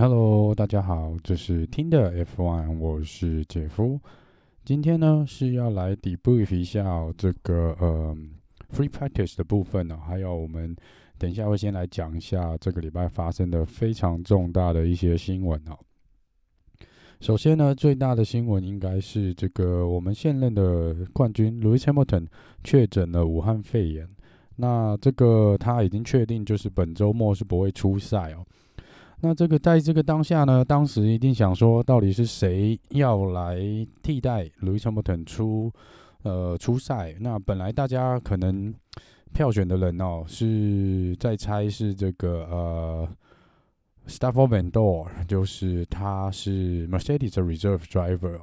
[0.00, 3.98] Hello，大家好，这是听的 F1，我是杰夫。
[4.64, 8.16] 今天呢是要来 debrief 一下、这个呃
[8.72, 10.72] free practice 的部分呢、还有我们
[11.18, 15.76] 等一下会先来讲一下这个礼拜发生的非常重大的一些新闻哦。
[17.18, 22.28] 首先呢，最大的新闻应该是这个我们现任的冠军 Lewis Hamilton
[22.62, 24.08] 确诊了武汉肺炎。
[24.54, 28.46] 那这个他已经确定就是本周末是不会出赛哦。
[29.20, 33.58] 那这个在这个当下呢，当时一定想说，到底是谁要来
[34.00, 35.72] 替代 Lewis Hamilton 出
[36.22, 37.16] 呃出赛？
[37.18, 38.72] 那本来大家可能
[39.32, 43.08] 票选的人哦，是在猜是这个呃
[44.06, 48.38] Stoffel Vandoorne，就是他是 Mercedes 的 Reserve Driver。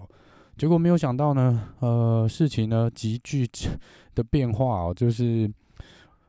[0.57, 3.47] 结果没有想到呢，呃，事情呢急剧
[4.13, 5.49] 的变化哦，就是。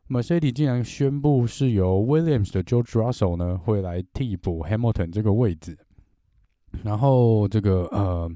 [0.09, 5.77] Mercedes 竟然宣布是由 Williams 的 George Russell 呢会来替补 Hamilton 这个位置，
[6.85, 8.31] 然后这个呃，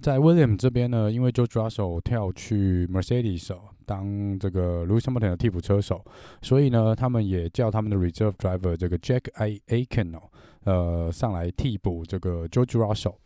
[0.00, 6.04] 在 Williams 这边呢，因为 George Russell 跳去 Mercedes 当这个 Lewis Hamilton 的替补车手，
[6.42, 9.20] 所以呢，他们也叫他们的 Reserve Driver 这个 Jack
[9.68, 10.22] Aitken 哦，
[10.64, 13.16] 呃，上来替补这个 George Russell。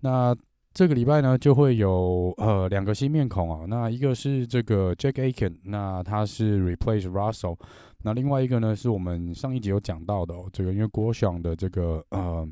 [0.00, 0.34] 那
[0.74, 3.66] 这个礼拜呢，就会有呃两个新面孔啊。
[3.68, 7.58] 那一个是这个 Jack Aiken，那他是 replace Russell。
[8.04, 10.48] 那另外一个呢，是我们上一集有讲到的哦。
[10.50, 12.48] 这个因为郭翔的这个呃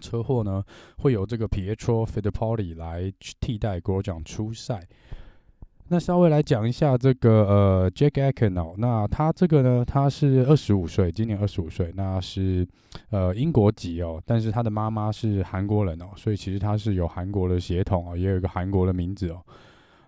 [0.00, 0.62] 车祸呢，
[0.98, 4.86] 会由这个 Pietro f i d e p o l i 来替代郭翔出赛。
[5.88, 12.66] 那稍微来讲一下这个呃，Jack Aiken 哦，那他这个呢，他是二十五岁，今年二十五岁，那是
[13.10, 19.40] 呃英国籍哦，但是他的妈妈是韩国人哦，所以其实他是有韩国的血统哦，也有一个韩国的名字哦。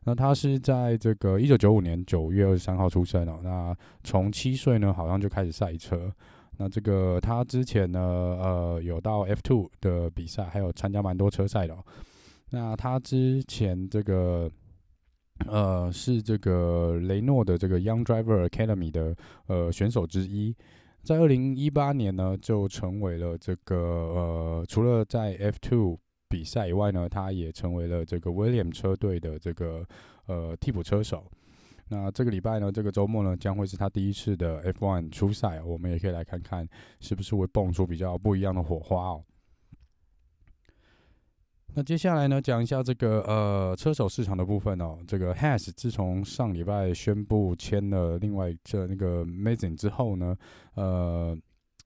[0.03, 6.13] 那他是在这个一九九五年九月二十三号出生哦，那从七岁呢，好像就开始赛车。
[6.57, 11.79] 那这个他之前呢，呃，有到 F2 的比赛，还有参加蛮多车赛的哦。
[12.51, 14.51] 那他之前这个。
[15.47, 19.17] 呃，是这个雷诺的这个 Young Driver Academy 的
[19.47, 20.55] 呃选手之一，
[21.03, 25.97] 在二零一八年呢，就成为了这个呃，除了在 F2
[26.29, 29.87] 比赛以外呢，他也成为了这个 William 车队的这个
[30.27, 31.25] 呃替补车手。
[31.89, 36.69] 那这个礼拜呢，这个周末呢，将会是他第一次的 F1 初赛，我们也可以来看看
[37.01, 39.25] 是不是会蹦出比较不一样的火花哦。
[41.79, 44.99] 那接下来呢，讲一下这个呃车手市场的部分哦。
[45.07, 50.37] 这个 Has 自从上礼拜宣布签了另外这那个 Mazepin 之后呢，
[50.75, 51.39] 呃，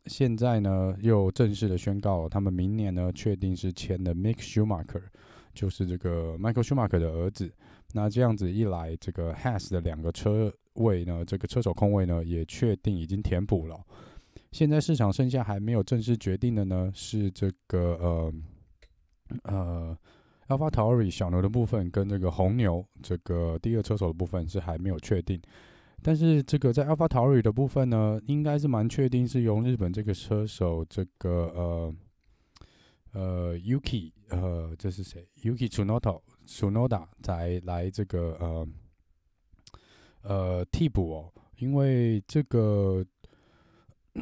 [0.07, 5.03] 现在呢又正式的宣告，他们明年呢确定是签的 Mick Schumacher，
[5.53, 7.53] 就是这个 Michael Schumacher 的儿子。
[7.93, 13.79] 那这样子一来，这个 Has 的两个车位呢，这个车手空位呢也确定已经填补了。
[14.53, 18.33] 现在市场剩下还没有正式决定的呢，是这个呃。
[19.45, 19.97] 呃
[20.49, 25.41] ，AlphaTauri 小牛的部分跟这个红牛这个第二车手的部分是还没有确定，
[26.03, 31.95] 但是这个在 AlphaTauri 的部分呢，应该是蛮确定是由日本这个车手这个呃
[33.13, 38.69] 呃 Yuki 呃这是谁？Yuki Tsunoda Tsunoda 才来这个呃
[40.23, 43.05] 呃替补哦，因为这个。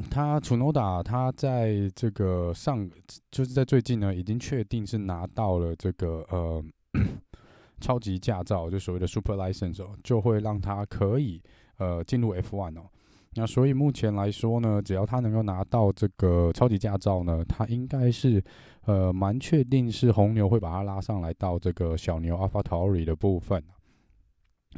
[0.09, 2.88] 他楚诺达，他在这个上，
[3.31, 6.65] 就是在最近呢，已经确定是拿到了这个呃
[7.81, 11.43] 超级驾照，就所谓的 Super License，哦就会让他可以
[11.78, 12.88] 呃进入 F1 哦。
[13.34, 18.43] 那所以目前来说呢，只要他能够拿到这个超级驾照呢，他应该是
[18.87, 23.62] 呃蛮确定是红牛会把他拉上来到这个小牛 AlphaTauri 的部分。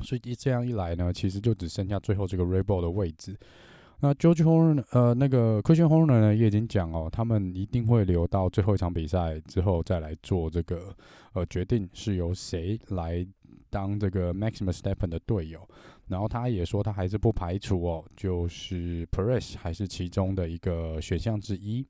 [0.02, 3.38] 所以这样一来呢，其实就只剩下最后这个 Red Bull 的位置。
[4.04, 10.92] 那 George Horner 呃，那个 Christian Horner 呢，也已经讲哦，他们一定会留到最后一场比赛之后再来做这个
[11.34, 13.24] 呃决定，是由谁来
[13.70, 15.60] 当这个 Maximus Stepan 的队友。
[16.08, 21.86] 然后他也说，他还是不排除哦，就是 Perez 还是其中的一个选项之一。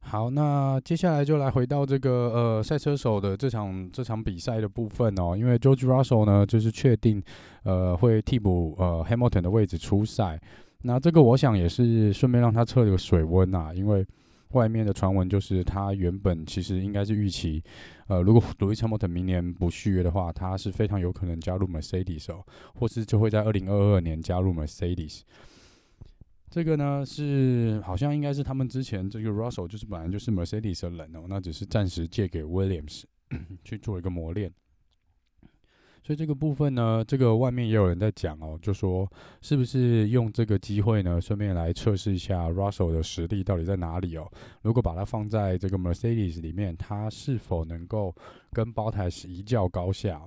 [0.00, 7.22] 好，那接下来就来回到这个呃赛车手的这场这场比赛的部分哦，因为 George Russell 呢就是确定
[7.64, 10.40] 呃会替补呃 Hamilton 的位置出赛，
[10.82, 14.06] 那这个我想也是顺便让他测个水温呐，因为
[14.52, 17.62] 外面的传闻就是他原本其实应该是预期
[18.06, 22.42] 呃如果 Lewis Hamilton 明年不续约的话，他是非常有可能加入 Mercedes 哦，
[22.74, 25.20] 或是就会在二零二二年加入 Mercedes。
[26.50, 33.04] 这个呢是好像应该是他们之前这个 Russell 就是本来就是 Mercedes 的人哦，那只是暂时借给 Williams
[33.64, 34.52] 去做一个磨练。
[36.02, 39.06] 所以这个部分呢，这个外面也有人在讲哦，就说
[39.42, 44.26] 是不是用这个机会呢，顺便来测试一下 Russell 的实力到底在哪里哦？
[44.62, 48.14] 如果把它放在这个 Mercedes 里面，它是否能够
[48.52, 50.22] 跟 Bottas 一较高下？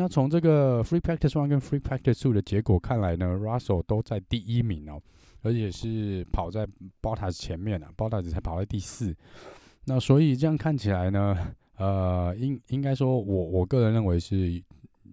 [0.00, 4.98] 那从这个 Free Practice One 跟 Free Practice Two 的结果看来呢，Russell 都在第一名哦，
[5.42, 6.66] 而且是跑在
[7.02, 9.14] Bottas 前面啊，Bottas 才跑在第四。
[9.84, 11.36] 那所以这样看起来呢，
[11.76, 14.62] 呃，应应该说我，我我个人认为是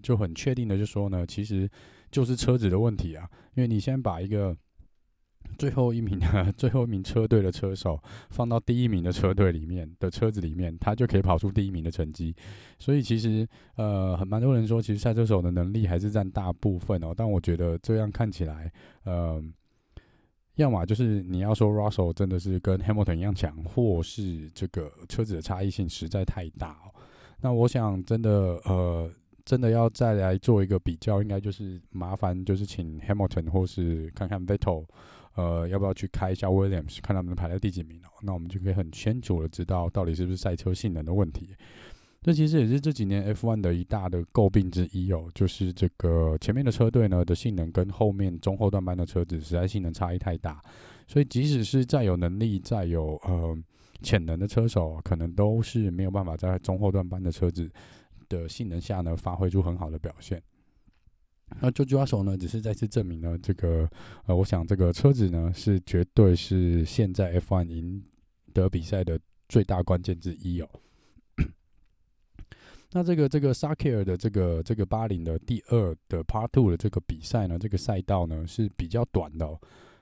[0.02, 1.70] 就很确定的，就说呢，其实
[2.10, 4.56] 就是车子的问题啊，因为你先把一个
[5.58, 12.36] 最后一名的最后一名车队的车手放到第一名的车队里面的车子里面，他就可以跑出第一名的成绩。
[12.80, 17.14] 所以其实呃，很蛮多人说，其实赛车手的能力还是占大部分哦。
[17.16, 18.72] 但我觉得这样看起来，
[19.04, 19.44] 呃。
[20.58, 26.90] 要么就是你要说 Russell 真的是跟 Hamilton 一样强，或是这个车子的差异性实在太大哦。
[27.40, 29.08] 那我想真的呃，
[29.46, 34.88] 真的要再来做一个比较，应该就是麻烦就是请 Hamilton 或是看看 Vettel，
[35.38, 38.10] 呃，要不要去开一下 Williams，看他们排在第几名哦。
[38.22, 41.56] 那我们就可以很清楚的知道到底是不是赛车性能的问题。
[42.24, 50.62] 这其实也是这几年 F1 的一大的诟病之一哦，就是这个前面的车队呢的性能跟后面中后段班的车子实在性能差异太大，
[51.08, 53.56] 所以即使是再有能力、再有呃
[54.02, 57.70] 潜能的车手，可能都是没有办法在中后段班的车子
[58.28, 60.42] 的性能下呢发挥出很好的表现。
[61.62, 63.90] 那 George Russell 呢，只是再次证明了这个
[64.26, 68.04] 呃，我想这个车子呢是绝对是现在 F1 赢
[68.54, 70.70] 得比赛的最大关键之一哦。
[72.92, 79.60] 那这个这个 SAKI 的这个这个巴林的第二的 Part Two 的这个比赛呢，这个赛道呢是比较短的哦。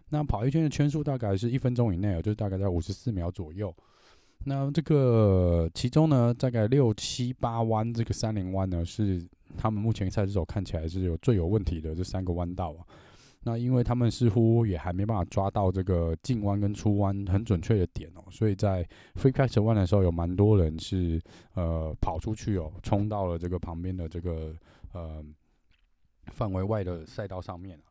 [0.10, 3.76] 那跑一圈的圈数大概是一分钟以内哦，就是大概在五十四秒左右。
[4.46, 9.26] 那这个其中呢，大概六七八弯这个三连弯呢，是
[9.56, 12.86] 他们目前赛车手看起来是有最有问题的这三个弯道啊。
[13.48, 21.22] 那因为他们似乎也还没办法抓到这个进弯跟出弯很准确的点哦，所以在 Free Practice One 的时候，有蛮多人是
[21.54, 24.56] 呃跑出去哦，冲到了这个旁边的这个
[24.94, 25.24] 呃
[26.32, 27.86] 范围外的赛道上面啊。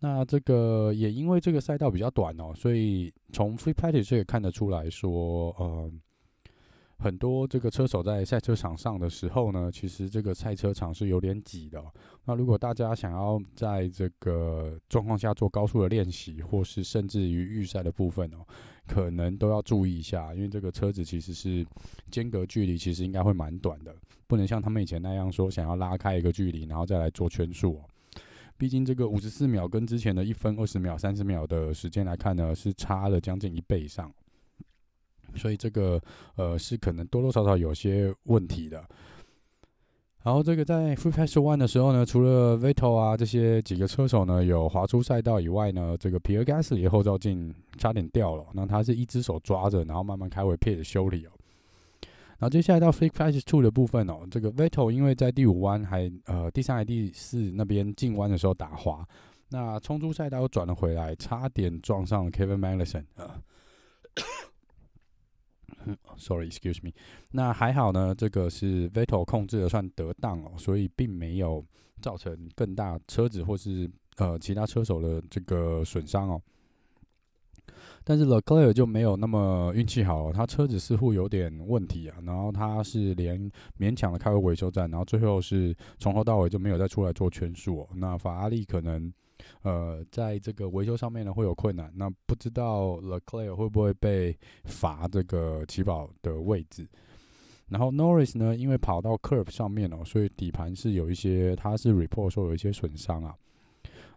[0.00, 5.92] 那这个也因为这个赛道比较短哦，所以从 Free Practice 也看得出来说，呃。
[7.02, 11.92] 很多这个车手在赛车场上的时候呢，其实这个赛车场是有点挤的哦。
[12.26, 18.46] 那如果大家想要在这个状况下做高速的练习，或是甚至于预赛的部分哦，
[18.86, 21.66] 可能都要注意一下，因为这个车子其实是
[22.08, 23.92] 间隔距离其实应该会蛮短的，
[24.28, 27.80] 不能像他们以前那样说想要拉开一个距离，然后再来做圈数哦。
[28.56, 34.08] 毕竟这个五十四秒跟之前的一分二十秒、三十秒的时间来看呢，是差了将近一倍以上。
[35.36, 36.00] 所以这个
[36.36, 38.84] 呃是可能多多少少有些问题的。
[40.24, 51.30] 然后这个在 Free Pass One 的时候呢，除了 Vettel 啊这些几个车手呢有滑出赛道以外呢，这个 Pierre Gasly 后照镜差点掉了，那他是一只手抓着，然后慢慢开回 pit 修理哦。
[52.38, 59.04] 然后接下来到 Free Pass Two 的部分哦，这个 Vettel 因为在第五弯还呃第三还第四那边进弯的时候打滑，
[59.48, 63.42] 那冲出赛道又转了回来，差点撞上了 Kevin Magnussen 啊。
[66.16, 66.90] Sorry，excuse me。
[67.32, 71.64] 那还好呢，这个是 Vettel 控制的算得当哦，所以并没有
[72.00, 76.42] 造成更大车子或是呃其他车手的这个损伤哦。
[78.04, 87.88] 但是 Leclerc 就没有那么运气好，他车子似乎有点问题啊，然后他是连勉强的开回维修站，然后最后是从头到尾就没有再出来做圈数哦。
[87.94, 89.12] 那法拉利可能。
[89.62, 96.86] 呃，在这个维修上面呢会有困难，那不知道 Leclerc 会不会被罚这个起跑的位置？
[97.68, 103.34] 然后 Norris 呢，因为跑到 Curve 上面哦，所以底盘是有一些，他是 report 说有一些损伤啊。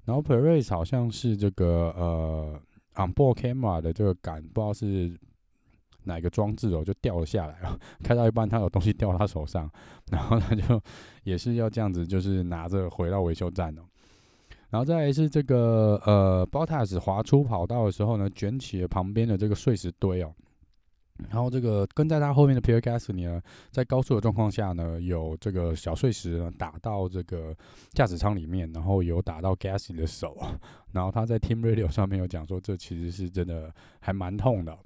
[0.03, 2.61] 然后 Perez 好像是这个呃
[2.95, 5.17] onboard camera 的这个杆，不知道是
[6.03, 7.79] 哪个装置哦，就掉了下来了。
[8.03, 9.69] 开到一半，他有东西掉到他手上，
[10.11, 10.81] 然后他就
[11.23, 13.81] 也是要这样子，就是拿着回到维修站哦。
[14.69, 20.33] 然后再来是这个呃，Bottas 滑出跑道的时候呢，卷起了旁边的这个碎石堆哦。
[21.29, 23.41] 然后这个跟在他后面的 Pierre Gasly 呢，
[23.71, 27.55] 在高速的状况下呢，有这个小碎石呢打到这个
[27.91, 30.37] 驾驶舱里面，然后有打到 Gasly 的手。
[30.91, 34.77] 然后他在 Team Radio 上面有讲说，这其实是真的还蛮痛的。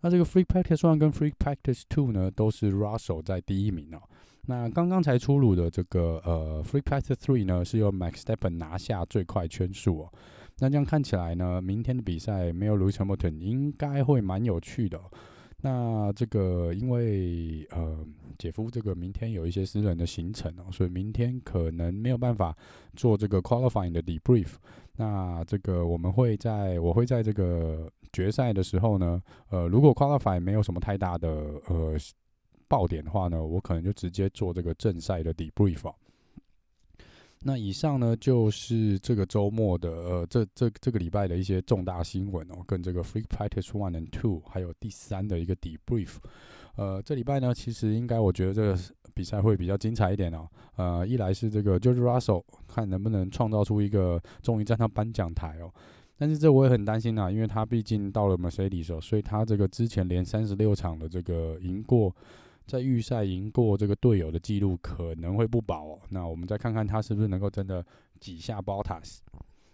[0.00, 4.02] 那这个 Free Practice One 跟 Free Practice Two 呢，都是 Russell 在第一名哦。
[4.46, 10.12] 那刚刚才出炉的这个呃，Free Practice Three 呢，是由 Max Verstappen 拿下最快圈数哦。
[10.58, 15.00] 那这样看起来呢，明天的比赛没有 Lewis Hamilton 应该会蛮有趣的。
[15.66, 18.06] 那这个因为呃，
[18.38, 22.54] 姐夫这个明天有一些私人的行程哦，所以明天可能没有办法
[22.94, 24.56] 做这个 qualifying 的 debrief。
[24.94, 31.30] 那这个我们会在我会在这个决赛的时候呢，呃，如果 qualify 没有什么太大的
[31.66, 31.96] 呃
[32.68, 35.94] 爆点的话呢，我可能就直接做这个正赛的 debrief 哦。
[37.46, 46.16] 那以上呢，就是这个周末的呃，这这这个礼拜的一些重大新闻哦，跟这个 Free Practice One and Two，还有第三的一个 Debrief。
[46.76, 48.78] 呃，这礼拜呢，其实应该我觉得这个
[49.12, 50.48] 比赛会比较精彩一点哦。
[50.76, 55.70] 呃，一来是这个 George Russell 看能不能创造出一个终于站上颁奖台哦，
[56.16, 62.16] 但是这我也很担心啊，因为他毕竟到了 Mercedes 哦，所以他这个之前连三十六场的这个赢过。
[62.66, 66.00] 在预赛赢过这个队友的记录可能会不保哦。
[66.10, 67.84] 那我们再看看他是不是能够真的
[68.20, 69.18] 挤下 Bottas。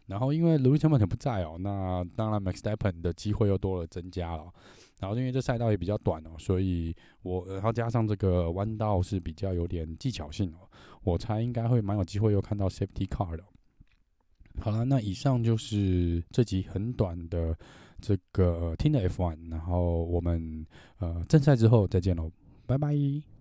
[0.07, 4.53] 然后因为 Lewis Hamilton 不在哦，那当然 Max Verstappen 的机会又多了增加了。
[4.99, 10.69] 然后因为这赛道也比较短哦，所以我然后加上这个弯道是比较有点技巧性哦，
[11.05, 13.45] 我猜应该会蛮有机会又看到 Safety Car 的。
[14.61, 17.57] 好了，那以上就是这集很短的
[18.01, 20.67] 这个听的 F1，然后我们
[20.99, 22.29] 呃正赛之后再见喽。
[22.71, 23.40] 拜拜。